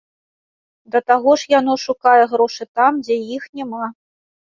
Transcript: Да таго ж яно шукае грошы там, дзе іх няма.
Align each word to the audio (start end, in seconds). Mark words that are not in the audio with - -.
Да 0.95 1.01
таго 1.09 1.31
ж 1.43 1.53
яно 1.59 1.73
шукае 1.85 2.17
грошы 2.35 2.69
там, 2.81 2.93
дзе 3.07 3.23
іх 3.39 3.43
няма. 3.61 3.85